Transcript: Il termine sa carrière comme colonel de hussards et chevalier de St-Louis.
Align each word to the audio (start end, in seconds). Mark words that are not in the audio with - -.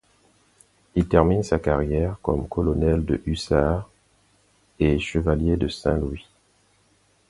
Il 0.95 1.07
termine 1.07 1.43
sa 1.43 1.59
carrière 1.59 2.17
comme 2.23 2.47
colonel 2.49 3.05
de 3.05 3.21
hussards 3.27 3.87
et 4.79 4.97
chevalier 4.97 5.57
de 5.57 5.67
St-Louis. 5.67 6.25